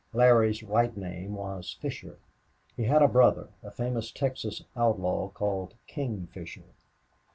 Larry's 0.13 0.63
right 0.63 0.97
name 0.97 1.35
was 1.35 1.77
Fisher. 1.79 2.17
He 2.75 2.85
had 2.85 3.03
a 3.03 3.07
brother 3.07 3.49
a 3.61 3.69
famous 3.69 4.09
Texas 4.11 4.63
outlaw 4.75 5.29
called 5.29 5.75
King 5.85 6.27
Fisher. 6.33 6.73